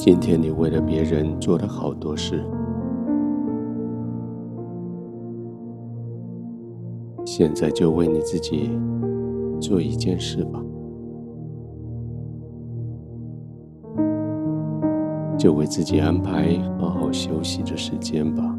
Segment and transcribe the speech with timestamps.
[0.00, 2.42] 今天你为了别人做了好多事，
[7.26, 8.70] 现在就为你自己
[9.60, 10.64] 做一件事吧，
[15.36, 18.56] 就为自己安排好好休息的时间吧。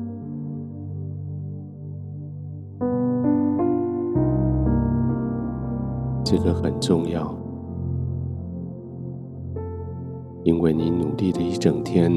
[6.24, 7.36] 这个很重要，
[10.44, 12.12] 因为你努力了一整天，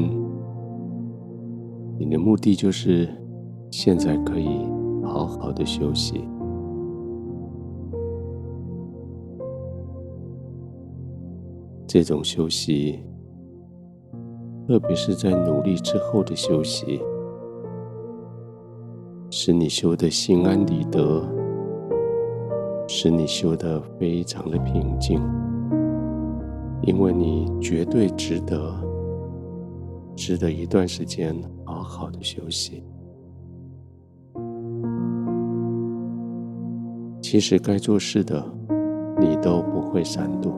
[1.97, 3.07] 你的目的就是
[3.71, 4.47] 现在可以
[5.03, 6.27] 好好的休息。
[11.87, 12.99] 这种休息，
[14.67, 16.99] 特别是在努力之后的休息，
[19.29, 21.23] 使你修得心安理得。
[22.87, 25.19] 使你修得非常的平静，
[26.85, 28.73] 因为你绝对值得，
[30.15, 32.83] 值得一段时间好好的休息。
[37.21, 38.45] 其实该做事的，
[39.19, 40.51] 你都不会闪躲；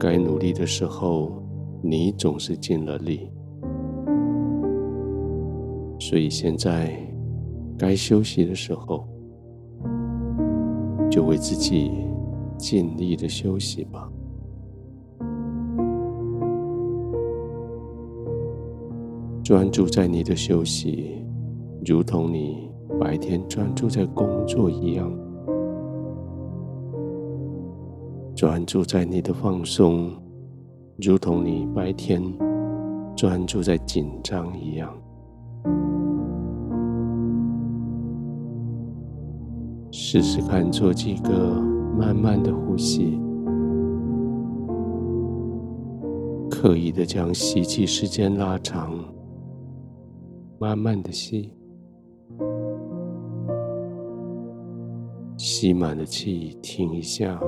[0.00, 1.40] 该努力的时候，
[1.80, 3.30] 你总是尽了力。
[6.00, 6.92] 所以现在
[7.78, 9.06] 该休息的时候，
[11.08, 11.92] 就为自己
[12.60, 14.06] 尽力的休息吧，
[19.42, 21.24] 专注在你的休息，
[21.86, 22.70] 如同你
[23.00, 25.10] 白天专注在工作一样；
[28.36, 30.12] 专注在你的放松，
[30.98, 32.22] 如同你白天
[33.16, 34.94] 专注在紧张一样。
[39.90, 43.20] 试试看，做几个慢慢的呼吸，
[46.50, 48.98] 刻意的将吸气时间拉长，
[50.58, 51.52] 慢慢的吸，
[55.36, 57.38] 吸满了气，停一下，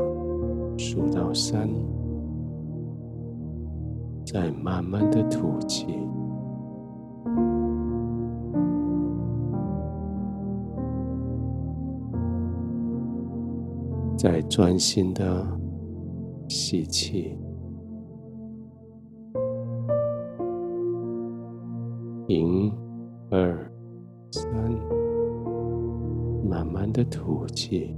[0.77, 1.67] 数到三，
[4.27, 5.87] 再慢慢的吐气。
[14.23, 15.45] 再专心的
[16.49, 17.37] 吸气，
[22.29, 22.73] 一、
[23.31, 23.69] 二、
[24.31, 24.49] 三，
[26.49, 27.97] 慢慢的吐气。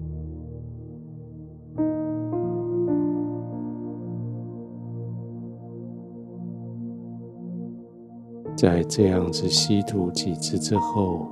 [8.56, 11.28] 在这样子吸吐几次之后，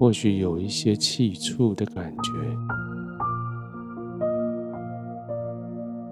[0.00, 2.79] 或许有一些气促的感觉。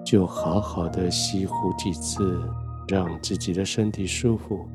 [0.09, 2.41] 就好好的吸呼几次，
[2.87, 4.65] 让自己的身体舒服，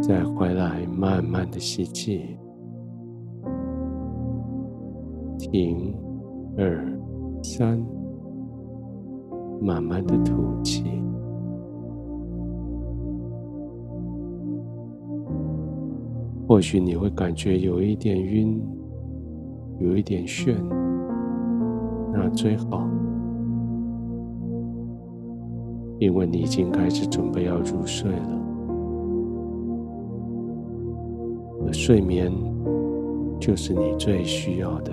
[0.00, 2.38] 再回来慢慢的吸气，
[5.38, 5.94] 停，
[6.56, 6.90] 二、
[7.42, 7.78] 三，
[9.60, 10.84] 慢慢的吐气。
[16.48, 18.58] 或许你会感觉有一点晕，
[19.80, 20.56] 有一点眩。
[22.18, 22.88] 那最好，
[25.98, 28.40] 因为你已经开始准备要入睡了，
[31.66, 32.32] 而睡眠
[33.38, 34.92] 就是你最需要的。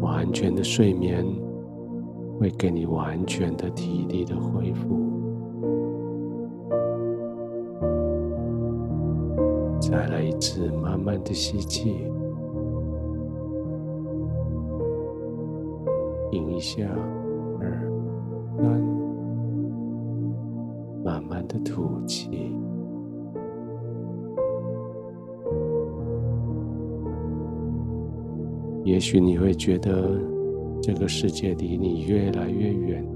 [0.00, 1.24] 完全的睡眠
[2.38, 5.00] 会给你完全的体力的恢复。
[9.80, 12.10] 再来一次，慢慢的吸气。
[16.34, 16.82] 停一下，
[17.60, 17.80] 二、
[18.56, 18.66] 三，
[21.04, 22.52] 慢慢的吐气。
[28.82, 30.18] 也许你会觉得
[30.82, 33.06] 这个世界离你越来越远，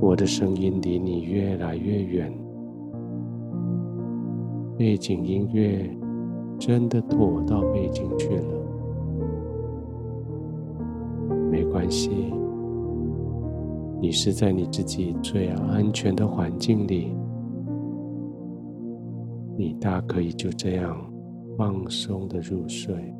[0.00, 2.32] 我的声音离你越来越远，
[4.78, 5.84] 背景音乐
[6.60, 8.53] 真的躲到背景去了。
[11.84, 12.08] 关系，
[14.00, 17.14] 你是在你自己最安全的环境里，
[19.54, 20.96] 你大可以就这样
[21.58, 23.14] 放松的入睡。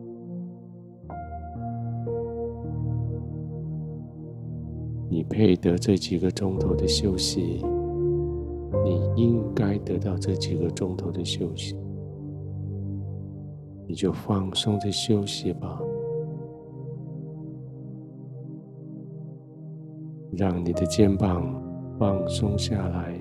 [5.11, 7.63] 你配得这几个钟头的休息，
[8.83, 11.77] 你应该得到这几个钟头的休息，
[13.87, 15.79] 你就放松的休息吧。
[20.37, 21.63] 让你的肩膀
[21.99, 23.15] 放松下来，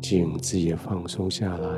[0.00, 1.68] 颈子也放松下来，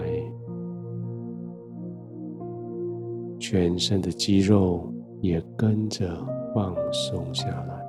[3.38, 6.08] 全身的肌肉也跟着
[6.54, 7.86] 放松下来，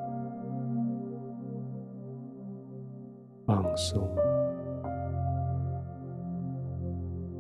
[3.45, 4.07] 放松。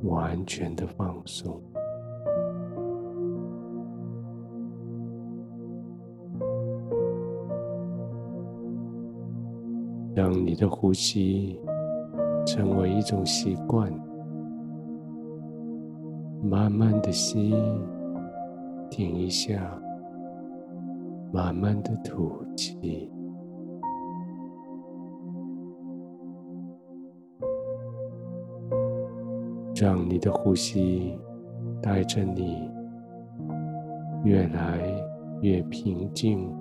[0.03, 1.61] 完全的放松，
[10.19, 11.57] 让你的呼吸
[12.45, 13.89] 成为一种习惯。
[16.43, 17.55] 慢慢的吸，
[18.89, 19.81] 停一下，
[21.31, 23.09] 慢慢的吐气。
[29.73, 31.17] 让你的呼吸
[31.81, 32.69] 带着你
[34.25, 34.81] 越来
[35.41, 36.53] 越平静，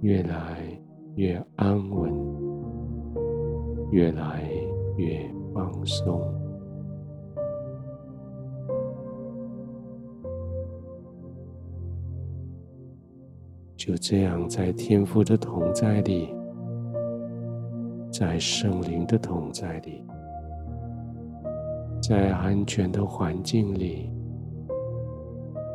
[0.00, 0.56] 越来
[1.16, 2.12] 越安稳，
[3.90, 4.42] 越来
[4.96, 5.18] 越
[5.54, 6.20] 放松。
[13.76, 16.34] 就这样，在天父的同在里，
[18.12, 20.04] 在圣灵的同在里。
[22.02, 24.12] 在安全的环境里，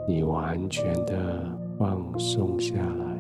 [0.08, 1.44] 你完全的
[1.80, 3.11] 放松下来，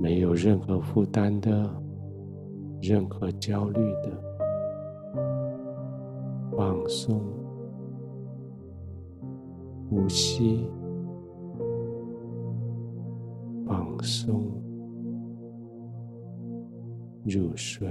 [0.00, 1.68] 没有任何负担的，
[2.80, 4.10] 任何焦虑的，
[6.56, 7.20] 放松，
[9.90, 10.68] 呼吸，
[13.66, 14.44] 放松，
[17.24, 17.88] 入睡。